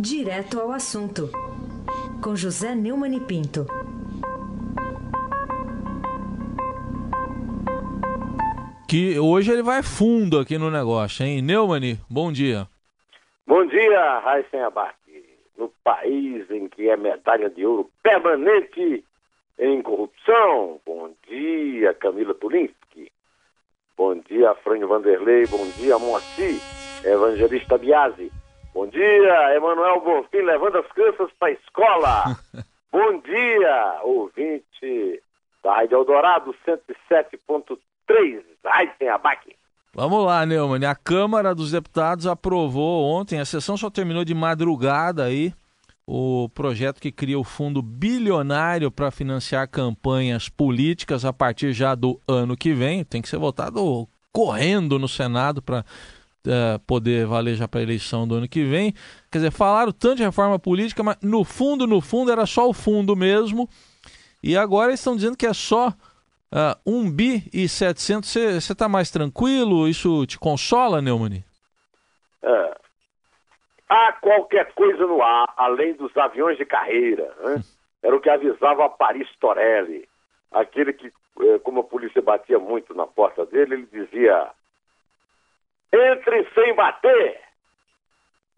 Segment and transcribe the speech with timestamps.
[0.00, 1.28] Direto ao assunto,
[2.22, 3.66] com José Neumann e Pinto.
[8.88, 11.42] Que hoje ele vai fundo aqui no negócio, hein?
[11.42, 12.68] Neumann, bom dia.
[13.44, 14.94] Bom dia, Raíssen Abac.
[15.56, 19.04] No país em que é medalha de ouro permanente
[19.58, 20.80] em corrupção.
[20.86, 23.10] Bom dia, Camila Tulinski.
[23.96, 25.44] Bom dia, Frânio Vanderlei.
[25.48, 26.60] Bom dia, Moacir.
[27.04, 28.30] Evangelista Biasi.
[28.78, 32.38] Bom dia, Emanuel Bonfim, levando as crianças para a escola.
[32.92, 35.20] Bom dia, ouvinte
[35.64, 39.56] da Rádio Eldorado 107.3, Raíssen Abac.
[39.92, 40.84] Vamos lá, Neumann.
[40.84, 45.52] A Câmara dos Deputados aprovou ontem, a sessão só terminou de madrugada aí,
[46.06, 52.20] o projeto que cria o fundo bilionário para financiar campanhas políticas a partir já do
[52.28, 53.02] ano que vem.
[53.02, 55.84] Tem que ser votado correndo no Senado para
[56.46, 58.92] uh, poder valer já para a eleição do ano que vem.
[59.30, 62.72] Quer dizer, falaram tanto de reforma política, mas no fundo, no fundo, era só o
[62.72, 63.68] fundo mesmo.
[64.42, 68.28] E agora estão dizendo que é só uh, 1 bi e 700.
[68.28, 69.88] Você está mais tranquilo?
[69.88, 71.44] Isso te consola, Neumann?
[72.42, 72.74] É.
[73.88, 77.34] Há qualquer coisa no ar, além dos aviões de carreira.
[77.42, 77.62] Né?
[78.02, 80.06] Era o que avisava Paris Torelli.
[80.52, 81.06] Aquele que,
[81.40, 84.50] eh, como a polícia batia muito na porta dele, ele dizia:
[85.92, 87.40] entre sem bater.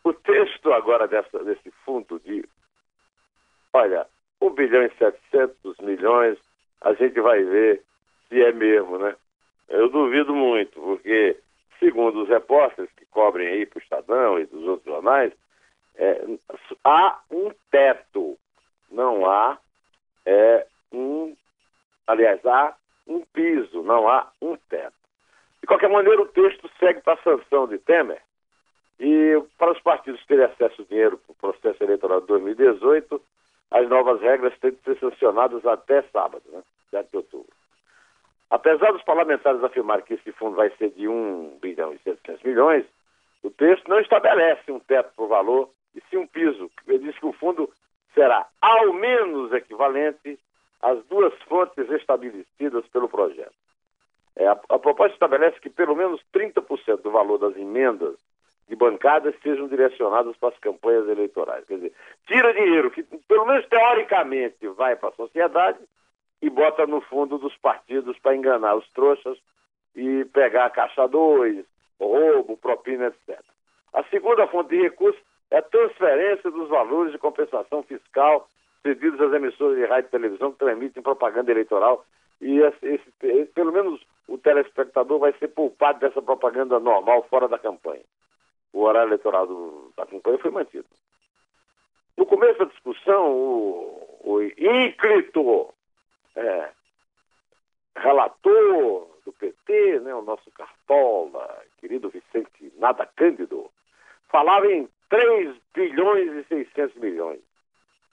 [0.02, 2.44] O texto agora dessa, desse fundo de,
[3.72, 4.06] olha,
[4.40, 6.38] 1 bilhão e 700 milhões,
[6.80, 7.82] a gente vai ver
[8.28, 9.14] se é mesmo, né?
[9.68, 11.38] Eu duvido muito, porque,
[11.78, 15.32] segundo os repórteres que cobrem aí para o Estadão e dos outros jornais,
[15.96, 16.24] é,
[16.84, 18.38] há um teto,
[18.90, 19.58] não há
[20.24, 21.36] é, um,
[22.06, 22.74] aliás, há
[23.06, 24.99] um piso, não há um teto.
[25.60, 28.22] De qualquer maneira, o texto segue para a sanção de Temer.
[28.98, 33.20] E para os partidos terem acesso ao dinheiro para o processo eleitoral de 2018,
[33.70, 36.62] as novas regras têm de ser sancionadas até sábado, né?
[36.90, 37.52] 7 de outubro.
[38.50, 42.84] Apesar dos parlamentares afirmarem que esse fundo vai ser de 1 bilhão e 700 milhões,
[43.42, 46.70] o texto não estabelece um teto para o valor e sim um piso.
[46.86, 47.72] Ele diz que o fundo
[48.12, 50.38] será ao menos equivalente
[50.82, 53.54] às duas fontes estabelecidas pelo projeto.
[54.36, 58.16] É, a, a proposta estabelece que pelo menos 30% do valor das emendas
[58.68, 61.64] de bancadas sejam direcionadas para as campanhas eleitorais.
[61.66, 61.92] Quer dizer,
[62.26, 65.78] tira dinheiro que, pelo menos teoricamente, vai para a sociedade
[66.40, 69.36] e bota no fundo dos partidos para enganar os trouxas
[69.94, 71.64] e pegar caixa 2,
[71.98, 73.40] roubo, propina, etc.
[73.92, 75.20] A segunda fonte de recursos
[75.50, 78.48] é a transferência dos valores de compensação fiscal
[78.82, 82.04] cedidos às emissoras de rádio e televisão que transmitem propaganda eleitoral
[82.40, 87.58] e esse, esse, pelo menos o telespectador vai ser poupado dessa propaganda normal fora da
[87.58, 88.04] campanha.
[88.72, 90.86] O horário eleitoral do, da campanha foi mantido.
[92.16, 95.74] No começo da discussão, o, o ínclito
[96.36, 96.70] é,
[97.96, 103.68] relator do PT, né, o nosso cartola, querido Vicente Nada Cândido,
[104.28, 107.40] falava em 3 bilhões e 600 milhões.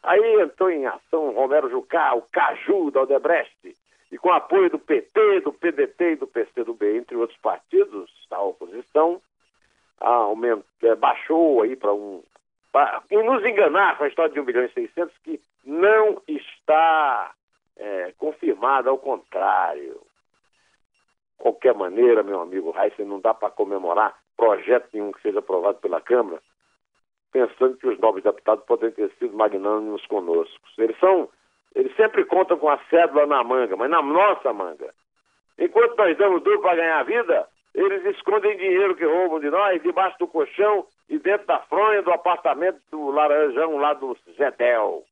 [0.01, 3.78] Aí entrou em ação Romero Jucá, o Caju da Odebrecht,
[4.12, 9.22] e com apoio do PT, do PDT e do PCdoB, entre outros partidos da oposição,
[10.00, 12.23] aumentou, é, baixou aí para um.
[12.72, 17.34] Pra, e nos enganar com a história de 1 bilhão e 600, que não está
[17.75, 20.01] é, confirmada, ao contrário.
[21.38, 26.01] Qualquer maneira, meu amigo Heisen, não dá para comemorar projeto nenhum que seja aprovado pela
[26.01, 26.41] Câmara,
[27.31, 30.67] pensando que os novos deputados podem ter sido magnânimos conosco.
[30.78, 31.29] Eles são
[31.75, 34.94] eles sempre contam com a cédula na manga, mas na nossa manga.
[35.57, 40.17] Enquanto nós damos duro para ganhar vida, eles escondem dinheiro que roubam de nós debaixo
[40.19, 45.03] do colchão e dentro da fronha do apartamento do Laranjão lá do Zedel.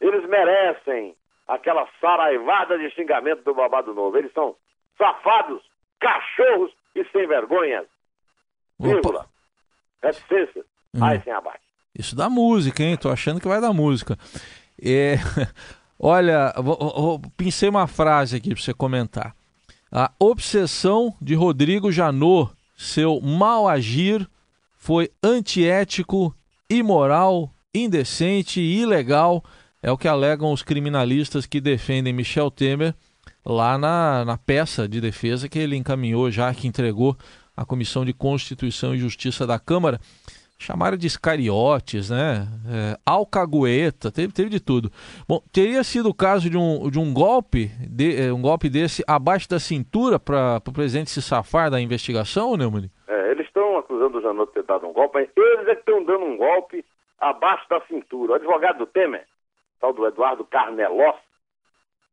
[0.00, 1.14] Eles merecem
[1.46, 4.16] aquela saraivada de xingamento do babado novo.
[4.16, 4.56] Eles são
[4.96, 5.62] safados,
[6.00, 7.86] cachorros e sem vergonhas.
[8.78, 9.26] Vírgula.
[10.02, 10.64] Reticência.
[10.94, 11.04] Hum.
[11.04, 11.64] Aí sem abate.
[11.96, 12.96] Isso dá música, hein?
[12.96, 14.16] Tô achando que vai dar música.
[14.82, 15.16] É...
[15.98, 19.34] Olha, vou, vou, pensei uma frase aqui para você comentar.
[19.90, 24.28] A obsessão de Rodrigo Janot, seu mal agir,
[24.76, 26.34] foi antiético,
[26.68, 29.42] imoral, indecente e ilegal.
[29.82, 32.94] É o que alegam os criminalistas que defendem Michel Temer
[33.44, 37.16] lá na, na peça de defesa que ele encaminhou já, que entregou
[37.56, 40.00] à Comissão de Constituição e Justiça da Câmara
[40.58, 42.46] chamaram de escariotes, né?
[42.68, 44.90] É, alcagueta, teve, teve de tudo.
[45.28, 49.02] Bom, teria sido o caso de um, de um golpe, de, é, um golpe desse
[49.06, 52.90] abaixo da cintura para o presidente se safar da investigação, Neumann?
[53.06, 55.80] É, eles estão acusando o Janot de ter dado um golpe, mas eles é que
[55.80, 56.84] estão dando um golpe
[57.20, 58.32] abaixo da cintura.
[58.32, 59.26] O advogado do Temer,
[59.80, 61.16] tal do Eduardo Carnelós,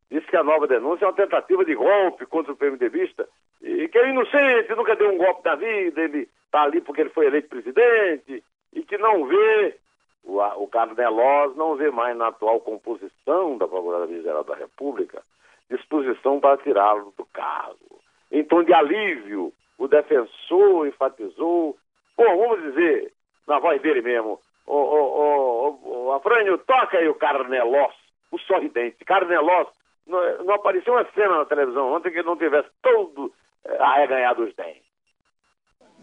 [0.09, 3.27] disse que a nova denúncia é uma tentativa de golpe contra o PMDBista
[3.61, 7.09] e que é inocente, nunca deu um golpe na vida, ele está ali porque ele
[7.11, 8.43] foi eleito presidente
[8.73, 9.77] e que não vê,
[10.25, 15.23] o, o Carnelós não vê mais na atual composição da Procuradoria-Geral da República
[15.69, 18.01] disposição para tirá-lo do cargo.
[18.29, 21.77] Em tom de alívio, o defensor enfatizou,
[22.17, 23.13] bom, vamos dizer,
[23.47, 24.37] na voz dele mesmo,
[24.67, 27.95] o, o, o, Afrânio, toca aí o Carnelós,
[28.31, 29.05] o sorridente.
[29.05, 29.67] Carnelós,
[30.05, 33.33] não, não apareceu uma cena na televisão ontem que não tivesse todo
[33.63, 34.90] é, arreganhado os dentes.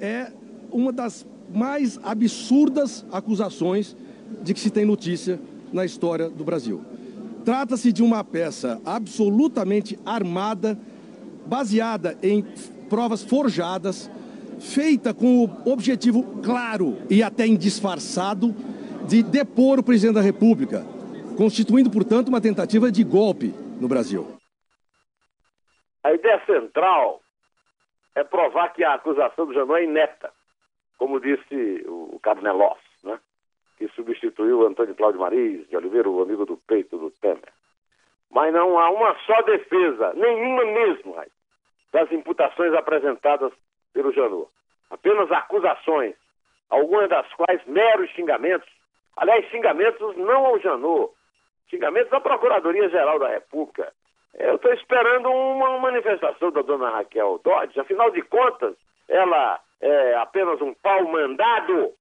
[0.00, 0.30] É
[0.70, 3.96] uma das mais absurdas acusações
[4.42, 5.40] de que se tem notícia
[5.72, 6.82] na história do Brasil.
[7.44, 10.78] Trata-se de uma peça absolutamente armada,
[11.46, 12.44] baseada em
[12.88, 14.10] provas forjadas,
[14.60, 18.54] feita com o objetivo claro e até indisfarçado
[19.06, 20.84] de depor o presidente da República,
[21.36, 24.26] constituindo, portanto, uma tentativa de golpe no Brasil.
[26.04, 27.20] A ideia central
[28.18, 30.32] é provar que a acusação do Janot é ineta,
[30.98, 33.18] como disse o Carnelós, né?
[33.76, 37.52] que substituiu Antônio Cláudio Mariz de Oliveira, o amigo do peito do Temer.
[38.30, 41.16] Mas não há uma só defesa, nenhuma mesmo,
[41.92, 43.52] das imputações apresentadas
[43.92, 44.50] pelo Janot.
[44.90, 46.14] Apenas acusações,
[46.68, 48.68] algumas das quais meros xingamentos.
[49.16, 51.12] Aliás, xingamentos não ao Janot,
[51.70, 53.92] xingamentos à Procuradoria-Geral da República.
[54.34, 57.78] Eu estou esperando uma manifestação da dona Raquel Dodge.
[57.80, 58.74] Afinal de contas,
[59.08, 61.92] ela é apenas um pau mandado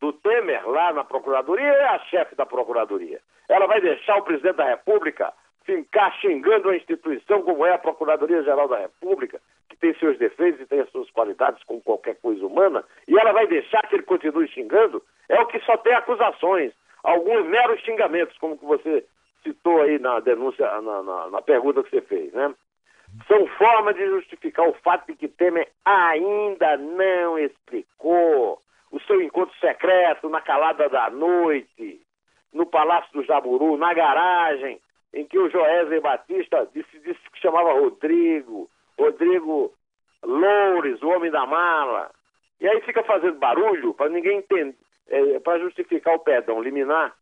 [0.00, 3.20] do Temer lá na Procuradoria é a chefe da Procuradoria.
[3.48, 5.32] Ela vai deixar o presidente da República
[5.64, 10.66] ficar xingando a instituição como é a Procuradoria-Geral da República, que tem seus defeitos e
[10.66, 14.48] tem as suas qualidades como qualquer coisa humana, e ela vai deixar que ele continue
[14.48, 15.02] xingando?
[15.28, 16.72] É o que só tem acusações,
[17.02, 19.04] alguns meros xingamentos, como que você
[19.46, 22.52] citou aí na denúncia, na, na, na pergunta que você fez, né?
[23.28, 28.60] São formas de justificar o fato de que Temer ainda não explicou
[28.90, 32.00] o seu encontro secreto na calada da noite,
[32.52, 34.80] no Palácio do Jaburu, na garagem,
[35.14, 38.68] em que o Joézer Batista disse, disse que chamava Rodrigo,
[38.98, 39.72] Rodrigo
[40.22, 42.10] Loures, o homem da mala.
[42.60, 44.76] E aí fica fazendo barulho para ninguém entender,
[45.08, 47.14] é, para justificar o perdão liminar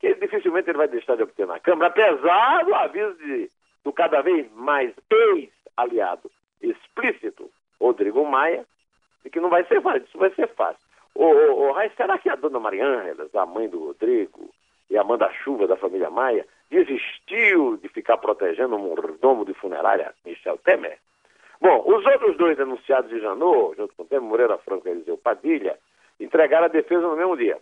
[0.00, 3.50] que dificilmente ele vai deixar de obter na Câmara, apesar do aviso de,
[3.84, 6.30] do cada vez mais ex-aliado
[6.60, 7.50] explícito,
[7.80, 8.64] Rodrigo Maia,
[9.24, 10.80] de que não vai ser fácil, isso vai ser fácil.
[11.14, 14.50] Ô, ô, ô Raiz, será que a dona Mariângela, a mãe do Rodrigo
[14.90, 20.58] e a manda-chuva da família Maia, desistiu de ficar protegendo o mordomo de funerária Michel
[20.58, 20.98] Temer?
[21.60, 25.76] Bom, os outros dois denunciados de Janot, junto com Temer Moreira Franco e Eliseu Padilha,
[26.20, 27.58] entregaram a defesa no mesmo dia.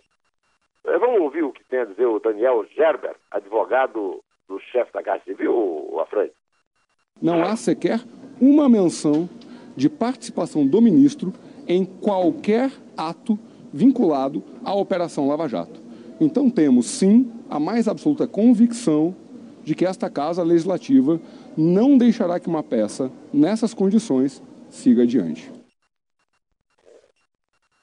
[0.87, 5.01] É, vamos ouvir o que tem a dizer o Daniel Gerber, advogado do chefe da
[5.01, 6.31] Guarda Civil, Afrânio.
[7.21, 7.99] Não há sequer
[8.39, 9.27] uma menção
[9.75, 11.33] de participação do ministro
[11.67, 13.37] em qualquer ato
[13.73, 15.81] vinculado à Operação Lava Jato.
[16.21, 19.13] Então temos, sim, a mais absoluta convicção
[19.63, 21.19] de que esta Casa Legislativa
[21.57, 25.51] não deixará que uma peça nessas condições siga adiante.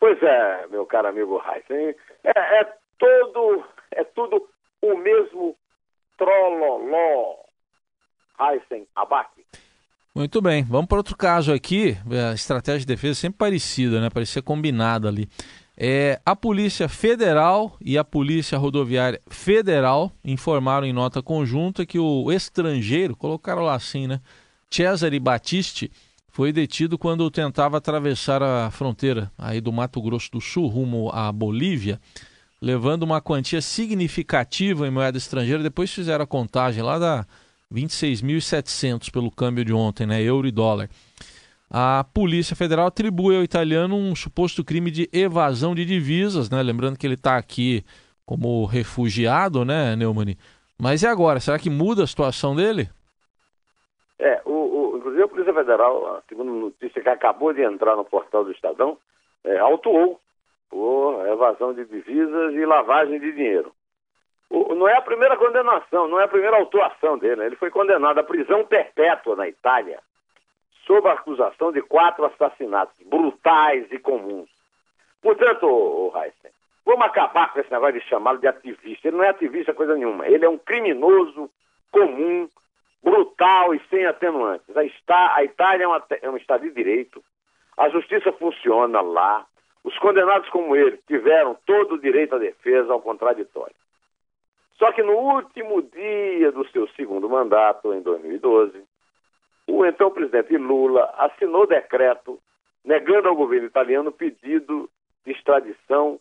[0.00, 4.48] Pois é, meu caro amigo Heisen, é, é todo, é tudo
[4.80, 5.56] o mesmo
[6.16, 7.36] trololó.
[8.40, 9.30] Heisen Abac.
[10.14, 11.96] Muito bem, vamos para outro caso aqui.
[12.30, 14.08] A estratégia de defesa é sempre parecida, né?
[14.10, 15.28] Parecia combinada ali.
[15.76, 22.30] É, a Polícia Federal e a Polícia Rodoviária Federal informaram em nota conjunta que o
[22.30, 24.20] estrangeiro, colocaram lá assim, né?
[24.70, 25.90] Cesare Battisti
[26.28, 31.30] foi detido quando tentava atravessar a fronteira aí do Mato Grosso do Sul rumo à
[31.30, 32.00] Bolívia
[32.64, 35.62] levando uma quantia significativa em moeda estrangeira.
[35.62, 37.26] Depois fizeram a contagem lá da
[37.70, 40.88] 26.700 pelo câmbio de ontem, né, euro e dólar.
[41.70, 46.62] A Polícia Federal atribui ao italiano um suposto crime de evasão de divisas, né?
[46.62, 47.84] Lembrando que ele está aqui
[48.24, 50.36] como refugiado, né, Neumann?
[50.80, 51.40] Mas e agora?
[51.40, 52.88] Será que muda a situação dele?
[54.18, 58.44] É, o, o, inclusive a Polícia Federal, segundo notícia que acabou de entrar no portal
[58.44, 58.96] do Estadão,
[59.44, 60.20] é, autuou
[60.70, 63.72] por evasão de divisas e lavagem de dinheiro.
[64.50, 67.36] O, não é a primeira condenação, não é a primeira autuação dele.
[67.36, 67.46] Né?
[67.46, 70.00] Ele foi condenado à prisão perpétua na Itália,
[70.86, 74.48] sob a acusação de quatro assassinatos brutais e comuns.
[75.22, 76.52] Portanto, o Heisen,
[76.84, 79.08] vamos acabar com esse negócio de chamá-lo de ativista.
[79.08, 80.28] Ele não é ativista coisa nenhuma.
[80.28, 81.50] Ele é um criminoso
[81.90, 82.48] comum,
[83.02, 84.76] brutal e sem atenuantes.
[84.76, 87.24] A, a Itália é, uma, é um Estado de Direito.
[87.76, 89.46] A justiça funciona lá
[89.84, 93.76] Os condenados como ele tiveram todo o direito à defesa ao contraditório.
[94.78, 98.82] Só que no último dia do seu segundo mandato, em 2012,
[99.66, 102.40] o então presidente Lula assinou decreto
[102.84, 104.90] negando ao governo italiano o pedido
[105.24, 106.18] de extradição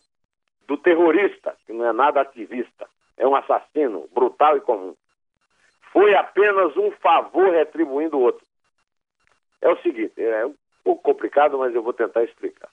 [0.66, 4.94] do terrorista, que não é nada ativista, é um assassino brutal e comum.
[5.92, 8.44] Foi apenas um favor retribuindo o outro.
[9.60, 12.68] É o seguinte, é um pouco complicado, mas eu vou tentar explicar.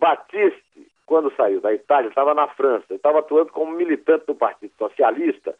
[0.00, 5.54] Batiste, quando saiu da Itália, estava na França, estava atuando como militante do Partido Socialista,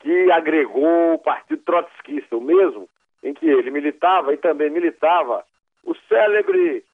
[0.00, 2.88] que agregou o Partido Trotskista, o mesmo
[3.22, 5.44] em que ele militava e também militava
[5.82, 6.84] o célebre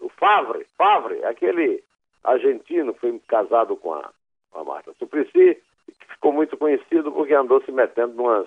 [0.00, 1.84] o Favre, Favre, aquele
[2.24, 4.10] argentino que foi casado com a,
[4.50, 8.46] com a Marta Suplicy, que ficou muito conhecido porque andou se metendo em umas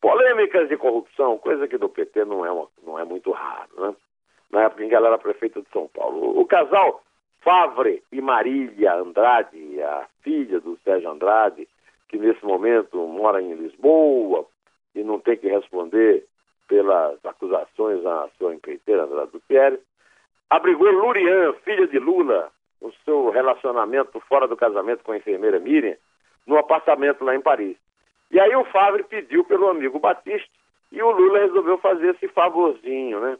[0.00, 3.94] polêmicas de corrupção, coisa que do PT não é, uma, não é muito raro, né?
[4.50, 6.18] Na época em que ela era prefeita de São Paulo.
[6.18, 7.02] O, o casal
[7.40, 11.68] Favre e Marília Andrade, a filha do Sérgio Andrade,
[12.08, 14.46] que nesse momento mora em Lisboa
[14.94, 16.24] e não tem que responder
[16.66, 19.78] pelas acusações à sua empreiteira Andrade do Pierre,
[20.50, 25.96] abrigou Lurian, filha de Lula, o seu relacionamento fora do casamento com a enfermeira Miriam,
[26.46, 27.76] no apartamento lá em Paris.
[28.30, 30.48] E aí o Favre pediu pelo amigo Batista
[30.92, 33.38] e o Lula resolveu fazer esse favorzinho, né?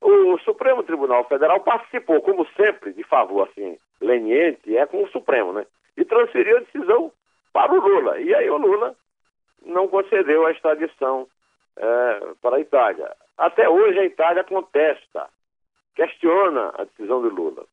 [0.00, 5.52] O Supremo Tribunal Federal participou, como sempre, de favor assim, leniente, é com o Supremo,
[5.52, 5.66] né?
[5.96, 7.12] E transferiu a decisão
[7.52, 8.18] para o Lula.
[8.18, 8.96] E aí o Lula
[9.64, 11.26] não concedeu a extradição
[11.76, 13.14] é, para a Itália.
[13.36, 15.28] Até hoje a Itália contesta,
[15.94, 17.64] questiona a decisão do Lula.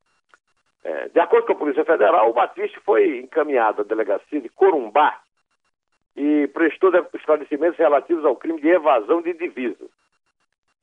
[0.83, 5.19] É, de acordo com a Polícia Federal, o Batista foi encaminhado à delegacia de Corumbá
[6.15, 9.89] e prestou esclarecimentos relativos ao crime de evasão de divisas.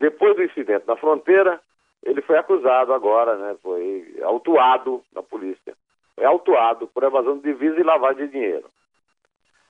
[0.05, 1.59] Depois do incidente na fronteira,
[2.03, 3.57] ele foi acusado agora, né?
[3.63, 5.75] Foi autuado na polícia.
[6.15, 8.69] Foi autuado por evasão de divisas e lavagem de dinheiro.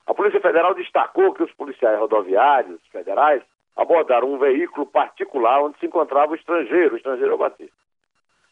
[0.05, 3.45] A Polícia Federal destacou que os policiais rodoviários federais
[3.77, 7.77] abordaram um veículo particular onde se encontrava o estrangeiro, o estrangeiro Batista.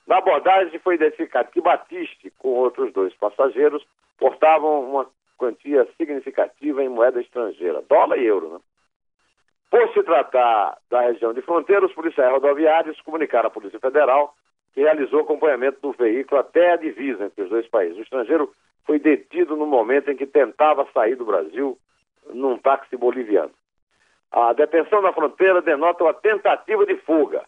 [0.06, 3.84] Na abordagem foi identificado que Batiste, com outros dois passageiros,
[4.20, 8.50] portavam uma quantia significativa em moeda estrangeira, dólar e euro.
[8.50, 8.60] Né?
[9.72, 14.34] Por se tratar da região de fronteira, os policiais rodoviários comunicaram à Polícia Federal
[14.74, 17.96] que realizou acompanhamento do veículo até a divisa entre os dois países.
[17.96, 18.52] O estrangeiro
[18.84, 21.78] foi detido no momento em que tentava sair do Brasil
[22.34, 23.50] num táxi boliviano.
[24.30, 27.42] A detenção na fronteira denota uma tentativa de fuga,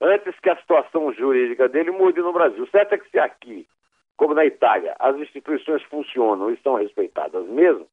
[0.00, 2.66] antes que a situação jurídica dele mude no Brasil.
[2.68, 3.68] Certo é que se aqui,
[4.16, 7.86] como na Itália, as instituições funcionam e são respeitadas mesmo,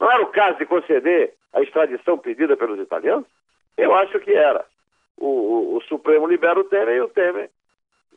[0.00, 3.26] não era o caso de conceder a extradição pedida pelos italianos?
[3.76, 4.64] Eu acho que era.
[5.16, 7.50] O, o, o Supremo libera o Temer e o Temer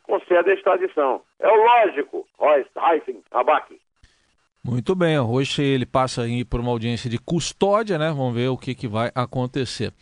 [0.02, 1.22] concede a extradição.
[1.38, 3.80] É o lógico, Royce, Heisen, Abac.
[4.64, 8.08] Muito bem, hoje ele passa aí por uma audiência de custódia, né?
[8.08, 9.92] Vamos ver o que, que vai acontecer.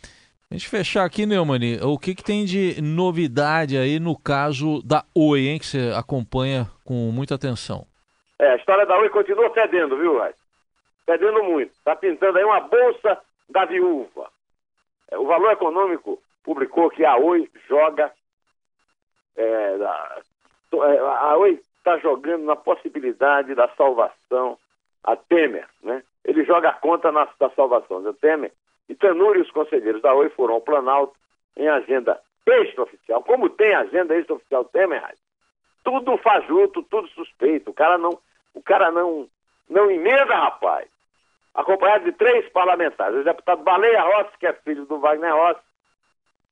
[0.51, 5.03] A gente fechar aqui, Neumani, o que, que tem de novidade aí no caso da
[5.15, 7.87] Oi, hein, que você acompanha com muita atenção?
[8.37, 10.33] É, a história da Oi continua fedendo, viu, Rai?
[11.11, 11.73] Fedendo muito.
[11.73, 14.29] Está pintando aí uma bolsa da viúva.
[15.11, 18.13] É, o Valor Econômico publicou que a Oi joga.
[19.35, 24.57] É, é, a Oi está jogando na possibilidade da salvação
[25.03, 26.01] a Temer, né?
[26.23, 28.53] Ele joga a conta na, da salvação do Temer.
[28.87, 31.13] E Tanuri e os conselheiros da Oi foram ao Planalto
[31.57, 33.21] em agenda extraoficial.
[33.23, 35.03] Como tem agenda extraoficial Temer,
[35.83, 37.71] tudo fajuto, tudo suspeito.
[37.71, 38.17] O cara não,
[38.53, 39.27] o cara não,
[39.69, 40.87] não emenda, rapaz.
[41.53, 43.19] Acompanhado de três parlamentares.
[43.19, 45.61] O deputado Baleia Rossi, que é filho do Wagner Rossi,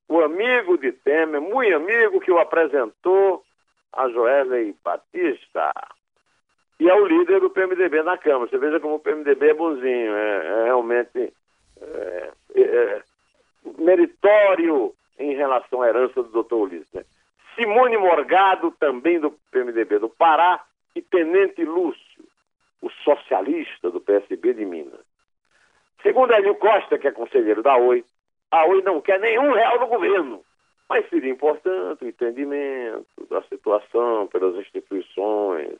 [0.08, 3.42] o amigo de Temer, muito amigo que o apresentou,
[3.92, 5.72] a Joesley Batista,
[6.80, 8.50] e é o líder do PMDB na Câmara.
[8.50, 11.32] Você veja como o PMDB é bonzinho, é, é realmente
[11.80, 13.02] é, é, é,
[13.78, 16.92] meritório em relação à herança do doutor Ulisses.
[16.92, 17.04] Né?
[17.54, 20.64] Simone Morgado, também do PMDB do Pará,
[20.96, 22.09] e Tenente Lúcio,
[22.82, 25.00] o socialista do PSB de Minas.
[26.02, 28.04] Segundo Hélio Costa, que é conselheiro da OI,
[28.50, 30.42] a OI não quer nenhum real no governo.
[30.88, 35.78] Mas seria importante o entendimento da situação pelas instituições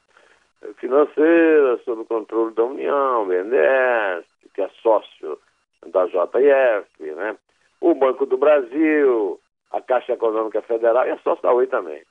[0.76, 5.38] financeiras, sob o controle da União, BNDES, que é sócio
[5.86, 7.36] da JF, né?
[7.80, 9.40] o Banco do Brasil,
[9.72, 12.02] a Caixa Econômica Federal e a sócio da Oi também.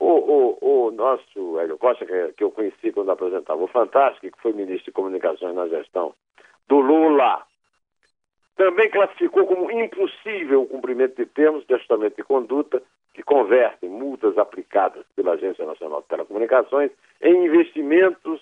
[0.00, 4.42] O, o, o nosso Hélio Costa, que, que eu conheci quando apresentava o Fantástico, que
[4.42, 6.14] foi ministro de Comunicações na gestão
[6.68, 7.42] do Lula,
[8.56, 12.82] também classificou como impossível o cumprimento de termos de ajustamento de conduta
[13.14, 16.90] que convertem multas aplicadas pela Agência Nacional de Telecomunicações
[17.22, 18.40] em investimentos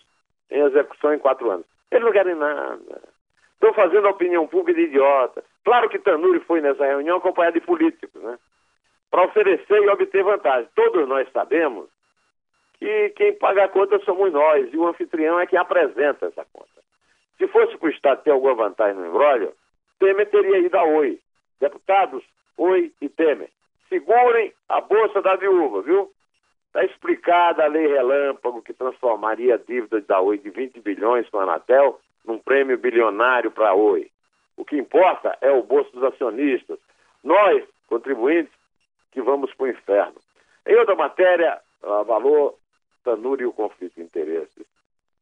[0.51, 1.67] em execução em quatro anos.
[1.91, 3.03] Eles não querem nada.
[3.55, 5.43] Estão fazendo a opinião pública de idiota.
[5.65, 8.39] Claro que Tanuri foi nessa reunião acompanhado de políticos, né?
[9.11, 10.69] Para oferecer e obter vantagem.
[10.75, 11.89] Todos nós sabemos
[12.79, 16.69] que quem paga a conta somos nós e o anfitrião é quem apresenta essa conta.
[17.39, 19.53] Se fosse para o Estado ter alguma vantagem no embrólio,
[19.99, 21.19] Temer teria ido a Oi.
[21.61, 22.23] Deputados,
[22.57, 23.51] Oi e Temer.
[23.89, 26.11] Segurem a Bolsa da Viúva, viu?
[26.67, 31.39] Está explicada a lei relâmpago que transformaria a dívida da Oi de 20 bilhões com
[31.39, 34.11] a Anatel num prêmio bilionário para a Oi.
[34.57, 36.79] O que importa é o bolso dos acionistas.
[37.23, 38.53] Nós, contribuintes,
[39.17, 40.21] que vamos para o inferno.
[40.67, 42.55] Em outra matéria, valor
[43.03, 44.67] Tanuri o conflito de interesses.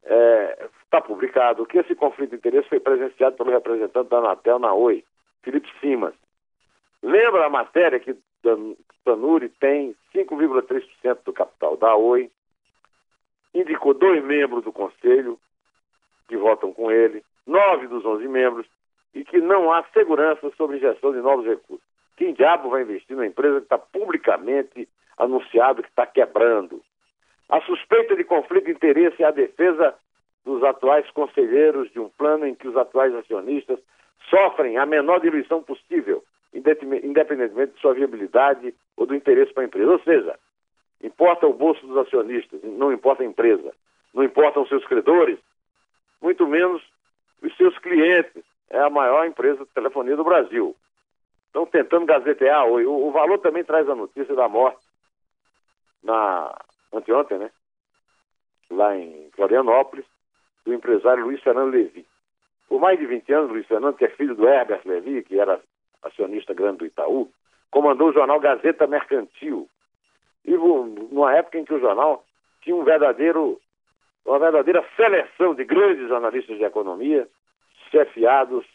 [0.02, 4.58] Está é, tá publicado que esse conflito de interesses foi presenciado pelo representante da Anatel
[4.58, 5.04] na Oi,
[5.44, 6.12] Felipe Simas.
[7.04, 8.16] Lembra a matéria que
[9.04, 12.28] Tanuri tem 5,3% do capital da Oi,
[13.54, 15.38] indicou dois membros do conselho
[16.26, 18.66] que votam com ele, nove dos onze membros,
[19.14, 21.93] e que não há segurança sobre injeção de novos recursos.
[22.16, 26.82] Quem diabo vai investir numa empresa que está publicamente anunciado que está quebrando?
[27.48, 29.94] A suspeita de conflito de interesse é a defesa
[30.44, 33.78] dos atuais conselheiros de um plano em que os atuais acionistas
[34.28, 39.90] sofrem a menor diluição possível, independentemente de sua viabilidade ou do interesse para a empresa.
[39.90, 40.38] Ou seja,
[41.02, 43.72] importa o bolso dos acionistas, não importa a empresa,
[44.12, 45.38] não importam os seus credores,
[46.22, 46.82] muito menos
[47.42, 48.42] os seus clientes.
[48.70, 50.74] É a maior empresa de telefonia do Brasil.
[51.54, 52.66] Estão tentando gazetear.
[52.66, 54.84] O, o valor também traz a notícia da morte
[56.02, 56.52] na
[56.92, 57.48] anteontem, né?
[58.68, 60.04] Lá em Florianópolis,
[60.64, 62.04] do empresário Luiz Fernando Levi.
[62.68, 65.60] Por mais de 20 anos, Luiz Fernando, que é filho do Herbert Levi, que era
[66.02, 67.30] acionista grande do Itaú,
[67.70, 69.68] comandou o jornal Gazeta Mercantil.
[70.44, 72.24] E numa época em que o jornal
[72.62, 73.60] tinha um verdadeiro,
[74.26, 77.28] uma verdadeira seleção de grandes jornalistas de economia,
[77.92, 78.66] chefiados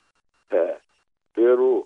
[0.49, 0.77] é,
[1.34, 1.86] pelo,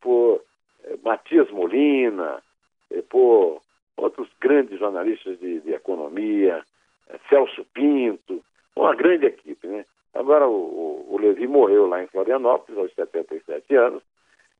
[0.00, 0.42] por
[0.84, 2.42] é, Matias Molina,
[2.90, 3.60] é, por
[3.96, 6.62] outros grandes jornalistas de, de economia,
[7.08, 8.42] é, Celso Pinto,
[8.74, 9.84] uma grande equipe, né?
[10.14, 14.02] Agora o, o, Levi morreu lá em Florianópolis, aos 77 anos,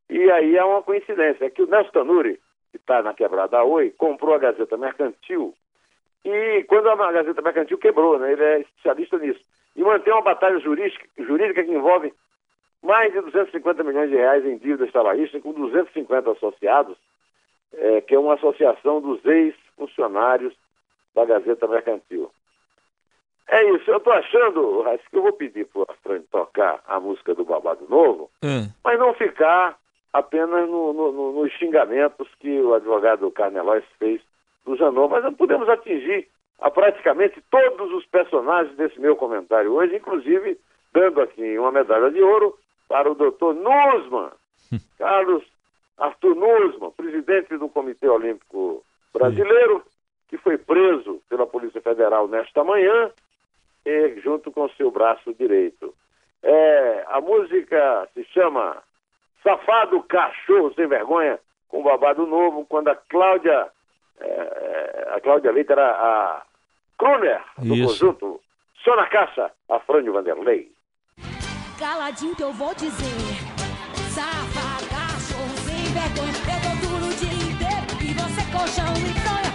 [0.08, 2.38] e aí há uma coincidência, é que o Nelson Tanuri,
[2.70, 5.54] que está na quebrada Oi, comprou a Gazeta Mercantil,
[6.24, 8.32] e quando a Gazeta Mercantil quebrou, né?
[8.32, 9.40] Ele é especialista nisso.
[9.74, 12.12] E mantém uma batalha jurídica, jurídica que envolve
[12.82, 16.96] mais de 250 milhões de reais em dívidas trabalhistas, com 250 associados,
[17.72, 20.54] é, que é uma associação dos ex-funcionários
[21.14, 22.30] da Gazeta Mercantil.
[23.48, 27.00] É isso, eu estou achando, Raíssa, que eu vou pedir para o Fran tocar a
[27.00, 28.68] música do Babado Novo, hum.
[28.84, 29.76] mas não ficar
[30.12, 34.20] apenas no, no, nos xingamentos que o advogado Carnelóis fez
[34.64, 36.28] do Janot, mas podemos atingir
[36.60, 40.58] a praticamente todos os personagens desse meu comentário hoje, inclusive
[40.92, 42.56] dando aqui uma medalha de ouro
[42.90, 44.32] para o doutor Nussmann,
[44.98, 45.44] Carlos
[45.96, 49.84] Arthur Nussmann, presidente do Comitê Olímpico Brasileiro,
[50.28, 53.12] que foi preso pela Polícia Federal nesta manhã,
[53.86, 55.94] e, junto com seu braço direito.
[56.42, 58.82] É, a música se chama
[59.44, 63.68] Safado Cachorro Sem Vergonha, com babado novo, quando a Cláudia,
[64.18, 66.42] é, a Cláudia Leite era a
[66.98, 67.86] Kruner do Isso.
[67.86, 68.40] conjunto
[68.82, 70.69] Só na Caixa, Afrânio Vanderlei.
[71.80, 73.40] Caladinho que eu vou dizer,
[74.14, 74.90] safado
[75.90, 76.32] vergonha.
[76.46, 79.52] Eu dou duro o dia inteiro e você colchão e fronha.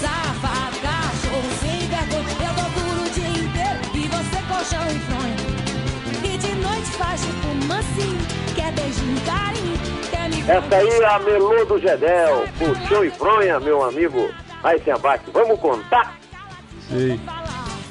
[0.00, 2.32] Safado, cachorro sem vergonha.
[2.40, 5.36] Eu dou duro o dia inteiro e você colchão e fronha.
[6.24, 8.18] E de noite faz tipo mansinho,
[8.54, 9.78] quer beijinho, carinho,
[10.10, 14.30] quer me Essa aí é a Melô do Gedel, colchão e fronha, meu amigo.
[14.62, 15.30] Aí abate.
[15.32, 16.16] Vamos contar?
[16.88, 17.20] Sim.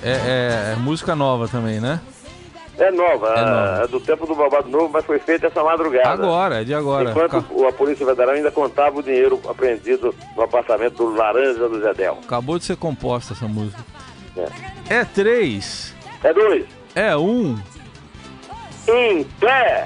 [0.03, 1.99] É, é, é música nova também, né?
[2.81, 3.83] É nova, é, nova.
[3.83, 6.09] é do tempo do babado novo, mas foi feita essa madrugada.
[6.09, 7.11] Agora, é de agora.
[7.11, 7.69] Enquanto Ca...
[7.69, 12.17] a Polícia Federal ainda contava o dinheiro apreendido no apartamento do Laranja do Zedel.
[12.23, 13.85] Acabou de ser composta essa música.
[14.89, 15.93] É, é três.
[16.23, 16.65] É dois.
[16.95, 17.55] É um.
[18.87, 19.85] Em pé.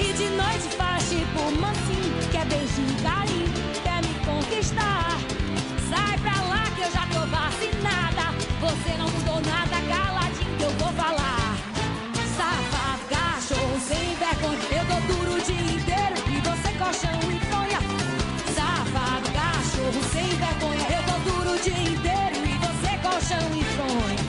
[0.00, 3.46] E de noite faz tipo mansinho, quer beijinho, carinho,
[3.84, 5.16] quer me conquistar.
[5.88, 6.59] Sai pra lá
[8.70, 11.56] você não mudou nada, caladinho que eu vou falar.
[12.36, 14.64] Safado, cachorro, sem vergonha.
[14.78, 17.80] Eu tô duro o dia inteiro e você colchão e fronha.
[18.54, 20.86] Safado, cachorro, sem vergonha.
[20.96, 24.19] Eu tô duro o dia inteiro e você colchão e fronha.